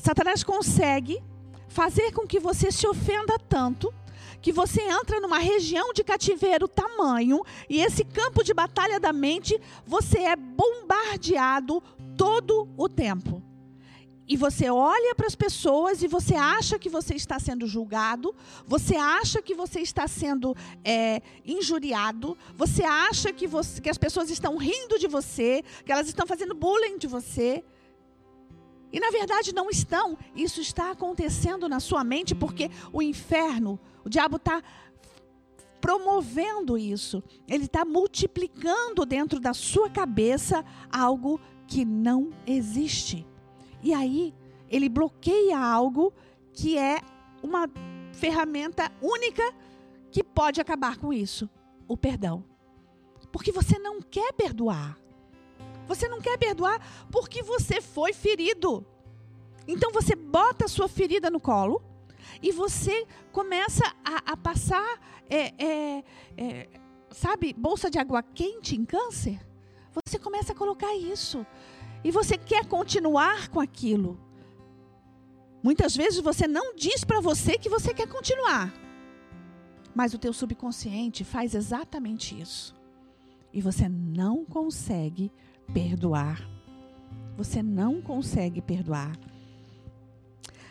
Satanás 0.00 0.42
consegue 0.42 1.22
fazer 1.68 2.12
com 2.12 2.26
que 2.26 2.40
você 2.40 2.72
se 2.72 2.86
ofenda 2.86 3.38
tanto 3.38 3.92
que 4.40 4.52
você 4.52 4.80
entra 4.80 5.20
numa 5.20 5.38
região 5.38 5.92
de 5.92 6.02
cativeiro 6.02 6.66
tamanho 6.66 7.42
e 7.68 7.80
esse 7.80 8.04
campo 8.04 8.42
de 8.42 8.54
batalha 8.54 8.98
da 8.98 9.12
mente, 9.12 9.60
você 9.86 10.20
é 10.20 10.36
bombardeado 10.36 11.82
todo 12.16 12.68
o 12.76 12.88
tempo. 12.88 13.42
E 14.26 14.36
você 14.36 14.70
olha 14.70 15.14
para 15.14 15.26
as 15.26 15.34
pessoas 15.34 16.02
e 16.02 16.06
você 16.06 16.36
acha 16.36 16.78
que 16.78 16.88
você 16.88 17.14
está 17.14 17.38
sendo 17.40 17.66
julgado, 17.66 18.34
você 18.64 18.94
acha 18.94 19.42
que 19.42 19.54
você 19.54 19.80
está 19.80 20.06
sendo 20.06 20.56
é, 20.84 21.20
injuriado, 21.44 22.38
você 22.54 22.84
acha 22.84 23.32
que, 23.32 23.46
você, 23.48 23.80
que 23.80 23.90
as 23.90 23.98
pessoas 23.98 24.30
estão 24.30 24.56
rindo 24.56 25.00
de 25.00 25.08
você, 25.08 25.64
que 25.84 25.90
elas 25.90 26.06
estão 26.06 26.26
fazendo 26.28 26.54
bullying 26.54 26.96
de 26.96 27.08
você. 27.08 27.64
E 28.92 28.98
na 28.98 29.10
verdade 29.10 29.54
não 29.54 29.70
estão. 29.70 30.16
Isso 30.34 30.60
está 30.60 30.90
acontecendo 30.90 31.68
na 31.68 31.80
sua 31.80 32.02
mente 32.02 32.34
porque 32.34 32.70
o 32.92 33.00
inferno, 33.00 33.78
o 34.04 34.08
diabo 34.08 34.36
está 34.36 34.62
promovendo 35.80 36.76
isso. 36.76 37.22
Ele 37.48 37.64
está 37.64 37.84
multiplicando 37.84 39.06
dentro 39.06 39.40
da 39.40 39.54
sua 39.54 39.88
cabeça 39.88 40.64
algo 40.92 41.40
que 41.66 41.84
não 41.84 42.30
existe. 42.46 43.26
E 43.82 43.94
aí 43.94 44.34
ele 44.68 44.88
bloqueia 44.88 45.58
algo 45.58 46.12
que 46.52 46.76
é 46.76 47.00
uma 47.42 47.68
ferramenta 48.12 48.90
única 49.00 49.42
que 50.10 50.22
pode 50.22 50.60
acabar 50.60 50.98
com 50.98 51.12
isso: 51.12 51.48
o 51.88 51.96
perdão. 51.96 52.44
Porque 53.32 53.52
você 53.52 53.78
não 53.78 54.02
quer 54.02 54.32
perdoar. 54.32 54.98
Você 55.90 56.08
não 56.08 56.20
quer 56.20 56.38
perdoar 56.38 56.78
porque 57.10 57.42
você 57.42 57.80
foi 57.80 58.12
ferido. 58.12 58.86
Então 59.66 59.90
você 59.90 60.14
bota 60.14 60.66
a 60.66 60.68
sua 60.68 60.86
ferida 60.86 61.28
no 61.28 61.40
colo 61.40 61.82
e 62.40 62.52
você 62.52 63.04
começa 63.32 63.84
a, 64.04 64.32
a 64.32 64.36
passar, 64.36 64.88
é, 65.28 65.52
é, 65.58 66.04
é, 66.36 66.68
sabe, 67.10 67.52
bolsa 67.52 67.90
de 67.90 67.98
água 67.98 68.22
quente 68.22 68.76
em 68.76 68.84
câncer. 68.84 69.44
Você 70.06 70.16
começa 70.16 70.52
a 70.52 70.54
colocar 70.54 70.94
isso. 70.94 71.44
E 72.04 72.12
você 72.12 72.38
quer 72.38 72.66
continuar 72.66 73.48
com 73.48 73.58
aquilo. 73.58 74.16
Muitas 75.60 75.96
vezes 75.96 76.20
você 76.20 76.46
não 76.46 76.76
diz 76.76 77.02
para 77.02 77.20
você 77.20 77.58
que 77.58 77.68
você 77.68 77.92
quer 77.92 78.06
continuar. 78.06 78.72
Mas 79.92 80.14
o 80.14 80.18
teu 80.18 80.32
subconsciente 80.32 81.24
faz 81.24 81.52
exatamente 81.52 82.40
isso. 82.40 82.76
E 83.52 83.60
você 83.60 83.88
não 83.88 84.44
consegue 84.44 85.32
perdoar. 85.72 86.48
Você 87.36 87.62
não 87.62 88.00
consegue 88.00 88.60
perdoar. 88.60 89.18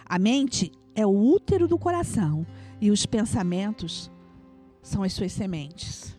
A 0.06 0.20
mente 0.20 0.72
é 0.96 1.06
o 1.06 1.10
útero 1.10 1.68
do 1.68 1.78
coração 1.78 2.46
e 2.82 2.92
os 2.92 3.06
pensamentos 3.06 4.12
são 4.82 5.04
as 5.04 5.14
suas 5.14 5.32
sementes. 5.32 6.18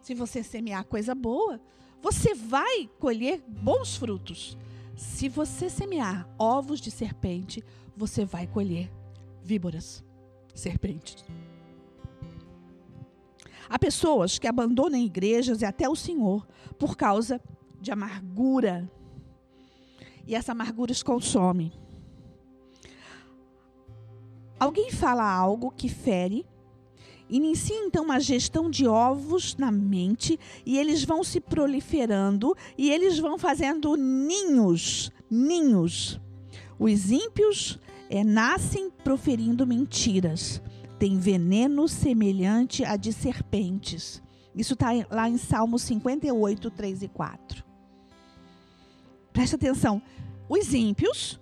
Se 0.00 0.14
você 0.14 0.42
semear 0.42 0.84
coisa 0.84 1.14
boa, 1.14 1.60
você 2.02 2.34
vai 2.34 2.88
colher 2.98 3.42
bons 3.46 3.96
frutos. 3.96 4.56
Se 4.96 5.28
você 5.28 5.70
semear 5.70 6.28
ovos 6.38 6.80
de 6.80 6.90
serpente, 6.90 7.64
você 7.96 8.24
vai 8.24 8.46
colher 8.46 8.90
víboras, 9.42 10.04
serpentes. 10.54 11.24
Há 13.68 13.78
pessoas 13.78 14.38
que 14.38 14.48
abandonam 14.48 14.98
igrejas 14.98 15.62
e 15.62 15.64
até 15.64 15.88
o 15.88 15.94
Senhor 15.94 16.46
por 16.76 16.96
causa 16.96 17.40
de 17.80 17.90
amargura. 17.90 18.90
E 20.26 20.34
essa 20.34 20.52
amargura 20.52 20.92
os 20.92 21.02
consome. 21.02 21.72
Alguém 24.58 24.90
fala 24.90 25.24
algo 25.24 25.70
que 25.70 25.88
fere 25.88 26.46
Inicia 27.30 27.76
então 27.76 28.02
uma 28.02 28.18
gestão 28.18 28.68
de 28.68 28.88
ovos 28.88 29.56
na 29.56 29.70
mente 29.70 30.38
e 30.66 30.76
eles 30.76 31.04
vão 31.04 31.22
se 31.22 31.40
proliferando 31.40 32.56
e 32.76 32.90
eles 32.90 33.20
vão 33.20 33.38
fazendo 33.38 33.94
ninhos, 33.94 35.12
ninhos. 35.30 36.20
Os 36.76 37.12
ímpios 37.12 37.78
é, 38.08 38.24
nascem 38.24 38.90
proferindo 39.04 39.64
mentiras. 39.64 40.60
Tem 40.98 41.16
veneno 41.18 41.86
semelhante 41.86 42.84
a 42.84 42.96
de 42.96 43.12
serpentes. 43.12 44.20
Isso 44.52 44.74
está 44.74 44.88
lá 45.08 45.28
em 45.28 45.38
Salmo 45.38 45.78
58, 45.78 46.68
3 46.68 47.02
e 47.04 47.08
4. 47.08 47.69
Presta 49.32 49.56
atenção. 49.56 50.02
Os 50.48 50.74
ímpios 50.74 51.40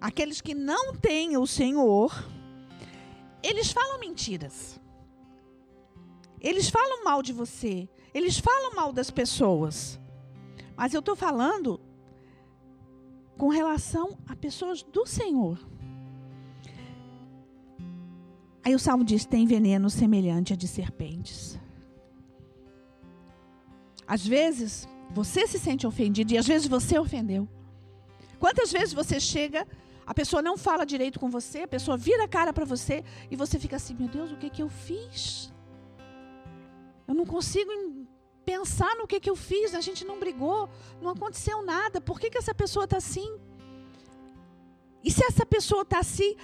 aqueles 0.00 0.40
que 0.40 0.54
não 0.54 0.94
têm 0.94 1.36
o 1.36 1.46
Senhor, 1.46 2.26
eles 3.42 3.70
falam 3.70 4.00
mentiras. 4.00 4.80
Eles 6.40 6.70
falam 6.70 7.04
mal 7.04 7.22
de 7.22 7.32
você. 7.32 7.88
Eles 8.14 8.38
falam 8.38 8.74
mal 8.74 8.92
das 8.92 9.10
pessoas. 9.10 10.00
Mas 10.74 10.94
eu 10.94 11.00
estou 11.00 11.14
falando 11.14 11.78
com 13.36 13.48
relação 13.48 14.18
a 14.26 14.34
pessoas 14.34 14.82
do 14.82 15.06
Senhor. 15.06 15.58
Aí 18.64 18.74
o 18.74 18.78
salmo 18.78 19.04
diz: 19.04 19.26
tem 19.26 19.46
veneno 19.46 19.90
semelhante 19.90 20.54
a 20.54 20.56
de 20.56 20.66
serpentes. 20.66 21.58
Às 24.06 24.26
vezes, 24.26 24.88
você 25.12 25.46
se 25.46 25.58
sente 25.58 25.86
ofendido 25.86 26.32
e 26.32 26.38
às 26.38 26.46
vezes 26.46 26.68
você 26.68 26.98
ofendeu. 26.98 27.48
Quantas 28.38 28.72
vezes 28.72 28.94
você 28.94 29.18
chega, 29.18 29.66
a 30.06 30.14
pessoa 30.14 30.40
não 30.40 30.56
fala 30.56 30.84
direito 30.84 31.20
com 31.20 31.28
você, 31.28 31.62
a 31.62 31.68
pessoa 31.68 31.96
vira 31.96 32.24
a 32.24 32.28
cara 32.28 32.52
para 32.52 32.64
você 32.64 33.04
e 33.30 33.36
você 33.36 33.58
fica 33.58 33.76
assim: 33.76 33.94
meu 33.94 34.08
Deus, 34.08 34.32
o 34.32 34.36
que, 34.36 34.48
que 34.48 34.62
eu 34.62 34.68
fiz? 34.68 35.52
Eu 37.06 37.14
não 37.14 37.26
consigo 37.26 37.70
pensar 38.44 38.96
no 38.96 39.06
que, 39.06 39.20
que 39.20 39.28
eu 39.28 39.36
fiz, 39.36 39.74
a 39.74 39.80
gente 39.80 40.04
não 40.04 40.18
brigou, 40.18 40.68
não 41.00 41.10
aconteceu 41.10 41.62
nada, 41.64 42.00
por 42.00 42.18
que, 42.18 42.30
que 42.30 42.38
essa 42.38 42.54
pessoa 42.54 42.84
está 42.84 42.96
assim? 42.96 43.38
E 45.02 45.10
se 45.10 45.24
essa 45.24 45.44
pessoa 45.46 45.82
está 45.82 45.98
assim, 45.98 46.36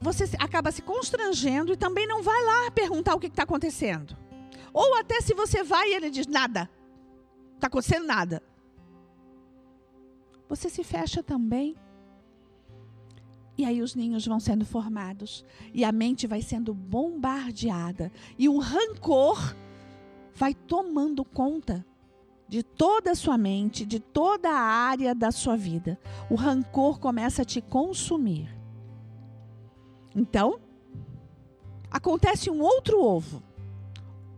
você 0.00 0.24
acaba 0.38 0.72
se 0.72 0.82
constrangendo 0.82 1.72
e 1.72 1.76
também 1.76 2.06
não 2.06 2.22
vai 2.22 2.42
lá 2.44 2.70
perguntar 2.70 3.14
o 3.14 3.20
que 3.20 3.28
está 3.28 3.44
acontecendo. 3.44 4.16
Ou 4.72 4.96
até 4.96 5.20
se 5.20 5.34
você 5.34 5.62
vai 5.62 5.90
e 5.90 5.94
ele 5.94 6.10
diz 6.10 6.26
nada, 6.26 6.68
está 7.62 7.68
acontecendo 7.68 8.06
nada. 8.06 8.42
Você 10.48 10.68
se 10.68 10.82
fecha 10.82 11.22
também. 11.22 11.76
E 13.56 13.64
aí 13.64 13.80
os 13.80 13.94
ninhos 13.94 14.26
vão 14.26 14.40
sendo 14.40 14.66
formados. 14.66 15.44
E 15.72 15.84
a 15.84 15.92
mente 15.92 16.26
vai 16.26 16.42
sendo 16.42 16.74
bombardeada. 16.74 18.10
E 18.36 18.48
o 18.48 18.58
rancor 18.58 19.54
vai 20.34 20.52
tomando 20.52 21.24
conta 21.24 21.86
de 22.48 22.64
toda 22.64 23.12
a 23.12 23.14
sua 23.14 23.38
mente, 23.38 23.86
de 23.86 24.00
toda 24.00 24.50
a 24.50 24.60
área 24.60 25.14
da 25.14 25.30
sua 25.30 25.56
vida. 25.56 25.98
O 26.28 26.34
rancor 26.34 26.98
começa 26.98 27.42
a 27.42 27.44
te 27.44 27.60
consumir. 27.60 28.52
Então, 30.16 30.60
acontece 31.90 32.50
um 32.50 32.60
outro 32.60 33.00
ovo 33.00 33.40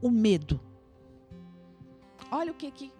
o 0.02 0.10
medo. 0.10 0.60
Olha 2.30 2.52
o 2.52 2.54
que, 2.54 2.70
que 2.70 2.92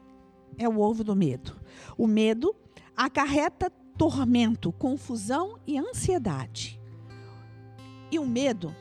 é 0.59 0.69
o 0.69 0.79
ovo 0.79 1.03
do 1.05 1.15
medo. 1.15 1.57
O 1.97 2.07
medo 2.07 2.55
acarreta 2.97 3.71
tormento, 3.97 4.73
confusão 4.73 5.59
e 5.67 5.79
ansiedade. 5.79 6.81
E 8.11 8.19
o 8.19 8.27
medo 8.27 8.75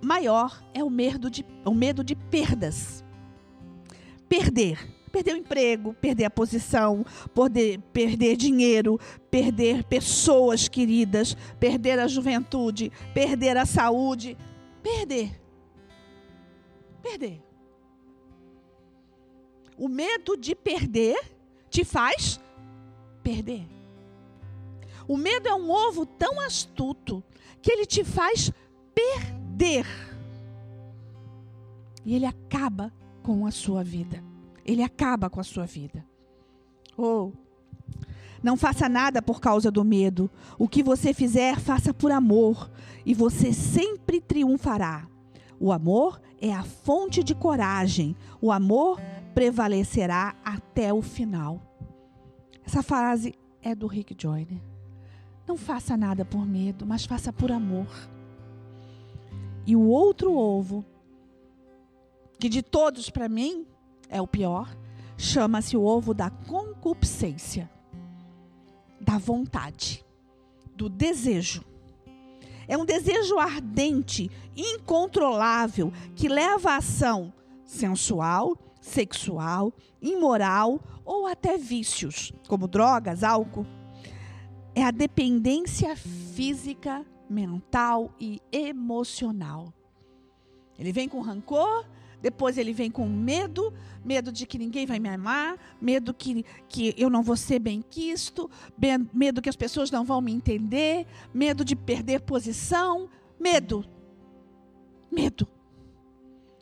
maior 0.00 0.62
é 0.72 0.82
o 0.82 0.90
medo 0.90 1.30
de, 1.30 1.44
o 1.64 1.74
medo 1.74 2.02
de 2.02 2.14
perdas. 2.14 3.04
Perder. 4.28 4.78
Perder 5.10 5.34
o 5.34 5.38
emprego, 5.38 5.92
perder 5.94 6.26
a 6.26 6.30
posição, 6.30 7.04
poder, 7.34 7.80
perder 7.92 8.36
dinheiro, 8.36 8.96
perder 9.28 9.82
pessoas 9.82 10.68
queridas, 10.68 11.36
perder 11.58 11.98
a 11.98 12.06
juventude, 12.06 12.92
perder 13.12 13.56
a 13.56 13.66
saúde. 13.66 14.36
Perder 14.80 15.40
perder. 17.00 17.42
O 19.80 19.88
medo 19.88 20.36
de 20.36 20.54
perder 20.54 21.18
te 21.70 21.84
faz 21.84 22.38
perder. 23.22 23.66
O 25.08 25.16
medo 25.16 25.48
é 25.48 25.54
um 25.54 25.70
ovo 25.70 26.04
tão 26.04 26.38
astuto 26.38 27.24
que 27.62 27.72
ele 27.72 27.86
te 27.86 28.04
faz 28.04 28.52
perder. 28.94 29.86
E 32.04 32.14
ele 32.14 32.26
acaba 32.26 32.92
com 33.22 33.46
a 33.46 33.50
sua 33.50 33.82
vida. 33.82 34.22
Ele 34.66 34.82
acaba 34.82 35.30
com 35.30 35.40
a 35.40 35.44
sua 35.44 35.64
vida. 35.64 36.04
Ou 36.94 37.32
oh, 37.34 38.02
não 38.42 38.58
faça 38.58 38.86
nada 38.86 39.22
por 39.22 39.40
causa 39.40 39.70
do 39.70 39.82
medo. 39.82 40.30
O 40.58 40.68
que 40.68 40.82
você 40.82 41.14
fizer, 41.14 41.58
faça 41.58 41.94
por 41.94 42.12
amor, 42.12 42.70
e 43.06 43.14
você 43.14 43.50
sempre 43.50 44.20
triunfará. 44.20 45.08
O 45.58 45.72
amor 45.72 46.20
é 46.38 46.52
a 46.52 46.64
fonte 46.64 47.22
de 47.22 47.34
coragem. 47.34 48.14
O 48.42 48.52
amor 48.52 49.00
prevalecerá 49.34 50.34
até 50.44 50.92
o 50.92 51.02
final. 51.02 51.60
Essa 52.64 52.82
frase 52.82 53.34
é 53.62 53.74
do 53.74 53.86
Rick 53.86 54.14
Joyner. 54.16 54.60
Não 55.46 55.56
faça 55.56 55.96
nada 55.96 56.24
por 56.24 56.46
medo, 56.46 56.86
mas 56.86 57.04
faça 57.04 57.32
por 57.32 57.50
amor. 57.50 57.88
E 59.66 59.74
o 59.74 59.82
outro 59.82 60.32
ovo, 60.34 60.84
que 62.38 62.48
de 62.48 62.62
todos 62.62 63.10
para 63.10 63.28
mim 63.28 63.66
é 64.08 64.20
o 64.20 64.26
pior, 64.26 64.74
chama-se 65.16 65.76
o 65.76 65.82
ovo 65.82 66.14
da 66.14 66.30
concupiscência, 66.30 67.70
da 69.00 69.18
vontade, 69.18 70.04
do 70.74 70.88
desejo. 70.88 71.64
É 72.66 72.78
um 72.78 72.84
desejo 72.84 73.38
ardente, 73.38 74.30
incontrolável, 74.56 75.92
que 76.14 76.28
leva 76.28 76.70
à 76.70 76.76
ação 76.76 77.32
sensual, 77.64 78.56
sexual, 78.80 79.72
imoral 80.00 80.80
ou 81.04 81.26
até 81.26 81.56
vícios, 81.56 82.32
como 82.48 82.66
drogas, 82.66 83.22
álcool. 83.22 83.66
É 84.74 84.82
a 84.82 84.90
dependência 84.90 85.94
física, 85.96 87.04
mental 87.28 88.12
e 88.18 88.40
emocional. 88.50 89.72
Ele 90.78 90.92
vem 90.92 91.08
com 91.08 91.20
rancor, 91.20 91.84
depois 92.22 92.58
ele 92.58 92.72
vem 92.72 92.90
com 92.90 93.06
medo, 93.06 93.72
medo 94.04 94.30
de 94.30 94.46
que 94.46 94.58
ninguém 94.58 94.86
vai 94.86 94.98
me 94.98 95.08
amar, 95.08 95.58
medo 95.80 96.12
que, 96.12 96.44
que 96.68 96.94
eu 96.96 97.08
não 97.08 97.22
vou 97.22 97.36
ser 97.36 97.58
bem 97.58 97.82
quisto, 97.82 98.50
medo 99.12 99.40
que 99.42 99.48
as 99.48 99.56
pessoas 99.56 99.90
não 99.90 100.04
vão 100.04 100.20
me 100.20 100.32
entender, 100.32 101.06
medo 101.32 101.64
de 101.64 101.74
perder 101.74 102.20
posição, 102.20 103.08
medo. 103.38 103.84
Medo. 105.10 105.48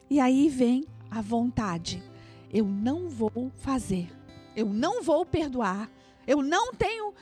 E 0.08 0.20
aí 0.20 0.48
vem 0.48 0.84
a 1.10 1.20
vontade. 1.20 2.02
Eu 2.50 2.64
não 2.64 3.08
vou 3.08 3.50
fazer. 3.56 4.10
Eu 4.54 4.66
não 4.66 5.02
vou 5.02 5.24
perdoar. 5.24 5.90
Eu 6.26 6.42
não 6.42 6.72
tenho. 6.74 7.14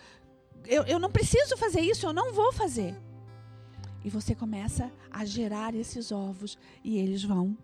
Eu, 0.64 0.84
eu 0.84 0.98
não 0.98 1.10
preciso 1.10 1.56
fazer 1.56 1.80
isso, 1.80 2.06
eu 2.06 2.12
não 2.12 2.32
vou 2.32 2.52
fazer. 2.52 2.94
E 4.04 4.10
você 4.10 4.34
começa 4.34 4.90
a 5.10 5.24
gerar 5.24 5.74
esses 5.74 6.12
ovos 6.12 6.56
e 6.84 6.96
eles 6.96 7.24
vão 7.24 7.56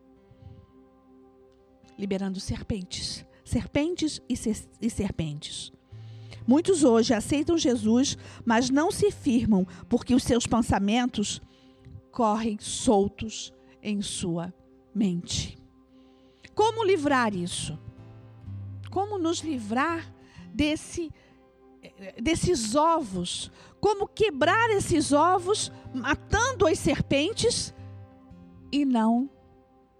liberando 1.99 2.41
serpentes. 2.41 3.25
Serpentes 3.45 4.21
e, 4.29 4.37
ser, 4.37 4.57
e 4.81 4.91
serpentes. 4.91 5.73
Muitos 6.47 6.83
hoje 6.83 7.15
aceitam 7.15 7.57
Jesus, 7.57 8.19
mas 8.45 8.71
não 8.71 8.91
se 8.91 9.11
firmam 9.11 9.67
porque 9.89 10.15
os 10.15 10.25
seus 10.25 10.47
pensamentos 10.47 11.41
correm 12.11 12.59
soltos 12.59 13.53
em 13.83 14.03
sua 14.03 14.53
mente. 14.95 15.62
Como 16.55 16.85
livrar 16.85 17.35
isso? 17.35 17.79
Como 18.91 19.19
nos 19.19 19.41
livrar 19.41 20.13
desse, 20.53 21.11
desses 22.21 22.75
ovos? 22.75 23.51
Como 23.81 24.07
quebrar 24.07 24.71
esses 24.71 25.13
ovos, 25.13 25.73
matando 25.95 26.67
as 26.67 26.79
serpentes 26.79 27.75
e 28.71 28.85
não 28.85 29.31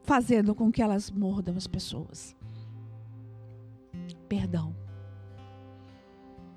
fazendo 0.03 0.55
com 0.55 0.71
que 0.71 0.83
elas 0.83 1.11
mordam 1.11 1.57
as 1.57 1.67
pessoas. 1.67 2.35
Perdão. 4.29 4.75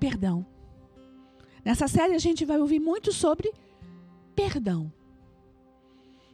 Perdão. 0.00 0.46
Nessa 1.64 1.88
série 1.88 2.14
a 2.14 2.18
gente 2.18 2.44
vai 2.44 2.58
ouvir 2.60 2.78
muito 2.78 3.12
sobre 3.12 3.52
perdão. 4.34 4.92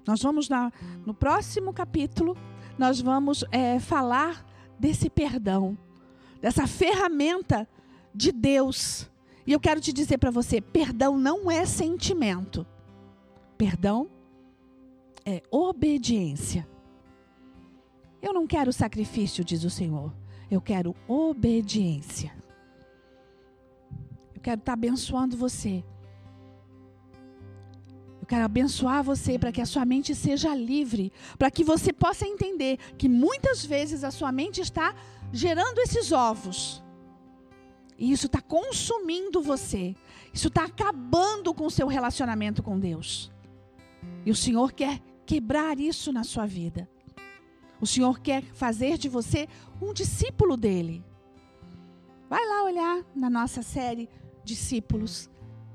Nós 0.07 0.21
vamos 0.21 0.49
na, 0.49 0.73
no 1.07 1.15
próximo 1.15 1.73
capítulo, 1.73 2.37
nós 2.79 3.01
vamos 3.01 3.45
é, 3.51 3.79
falar 3.79 4.47
desse 4.79 5.09
perdão, 5.09 5.77
dessa 6.41 6.67
ferramenta 6.67 7.69
de 8.15 8.33
Deus. 8.33 9.11
E 9.47 9.53
eu 9.53 9.61
quero 9.61 9.81
te 9.81 9.93
dizer 9.93 10.19
para 10.19 10.31
você: 10.31 10.61
perdão 10.61 11.17
não 11.17 11.51
é 11.51 11.65
sentimento, 11.65 12.67
perdão 13.57 14.11
é 15.25 15.43
obediência. 15.51 16.69
Eu 18.21 18.33
não 18.33 18.47
quero 18.47 18.73
sacrifício, 18.73 19.45
diz 19.45 19.65
o 19.65 19.71
Senhor. 19.71 20.13
Eu 20.51 20.61
quero 20.61 20.95
obediência. 21.09 22.33
Eu 24.35 24.41
quero 24.41 24.61
estar 24.61 24.75
abençoando 24.75 25.37
você. 25.37 25.85
Quero 28.33 28.47
abençoar 28.47 29.05
você 29.05 29.39
para 29.39 29.53
que 29.53 29.61
a 29.61 29.67
sua 29.67 29.85
mente 29.85 30.15
seja 30.15 30.55
livre, 30.55 31.13
para 31.39 31.51
que 31.51 31.63
você 31.63 31.93
possa 31.93 32.27
entender 32.27 32.79
que 32.97 33.07
muitas 33.07 33.63
vezes 33.63 34.03
a 34.03 34.11
sua 34.11 34.33
mente 34.33 34.59
está 34.59 34.95
gerando 35.31 35.79
esses 35.81 36.13
ovos. 36.13 36.83
E 37.99 38.11
isso 38.11 38.25
está 38.25 38.41
consumindo 38.41 39.43
você. 39.43 39.95
Isso 40.33 40.49
está 40.49 40.65
acabando 40.65 41.53
com 41.53 41.67
o 41.67 41.71
seu 41.71 41.87
relacionamento 41.87 42.63
com 42.63 42.81
Deus. 42.81 43.31
E 44.25 44.31
o 44.31 44.35
Senhor 44.35 44.73
quer 44.73 44.99
quebrar 45.27 45.79
isso 45.79 46.11
na 46.11 46.25
sua 46.25 46.47
vida. 46.47 46.89
O 47.83 47.87
Senhor 47.87 48.19
quer 48.19 48.43
fazer 48.55 48.97
de 48.97 49.11
você 49.11 49.47
um 49.79 49.93
discípulo 49.93 50.57
dele. 50.57 51.05
Vai 52.31 52.49
lá 52.49 52.65
olhar 52.65 53.05
na 53.15 53.29
nossa 53.29 53.61
série 53.61 54.09
Discípulos. 54.43 55.29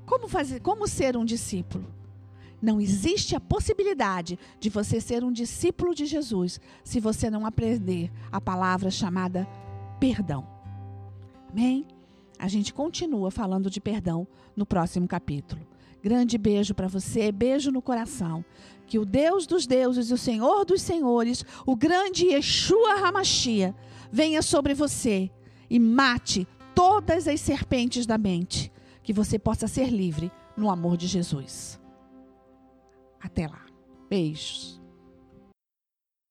Como 0.04 0.26
fazer, 0.26 0.58
como 0.58 0.88
ser 0.88 1.16
um 1.16 1.24
discípulo? 1.24 1.97
Não 2.60 2.80
existe 2.80 3.36
a 3.36 3.40
possibilidade 3.40 4.38
de 4.58 4.68
você 4.68 5.00
ser 5.00 5.22
um 5.22 5.32
discípulo 5.32 5.94
de 5.94 6.06
Jesus 6.06 6.60
se 6.82 6.98
você 6.98 7.30
não 7.30 7.46
aprender 7.46 8.10
a 8.32 8.40
palavra 8.40 8.90
chamada 8.90 9.46
perdão. 10.00 10.46
Amém? 11.50 11.86
A 12.38 12.48
gente 12.48 12.72
continua 12.72 13.30
falando 13.30 13.70
de 13.70 13.80
perdão 13.80 14.26
no 14.56 14.66
próximo 14.66 15.06
capítulo. 15.08 15.60
Grande 16.02 16.38
beijo 16.38 16.74
para 16.74 16.86
você, 16.86 17.32
beijo 17.32 17.72
no 17.72 17.82
coração. 17.82 18.44
Que 18.86 18.98
o 18.98 19.04
Deus 19.04 19.46
dos 19.46 19.66
deuses, 19.66 20.10
o 20.10 20.16
Senhor 20.16 20.64
dos 20.64 20.80
senhores, 20.82 21.44
o 21.66 21.74
grande 21.74 22.26
Yeshua 22.26 22.94
Hamashia, 23.04 23.74
venha 24.10 24.40
sobre 24.40 24.74
você 24.74 25.30
e 25.68 25.78
mate 25.78 26.46
todas 26.74 27.26
as 27.26 27.40
serpentes 27.40 28.06
da 28.06 28.16
mente. 28.16 28.72
Que 29.02 29.12
você 29.12 29.38
possa 29.38 29.66
ser 29.66 29.90
livre 29.90 30.30
no 30.56 30.70
amor 30.70 30.96
de 30.96 31.06
Jesus. 31.06 31.80
Até 33.20 33.46
lá. 33.46 33.64
Beijos. 34.08 34.77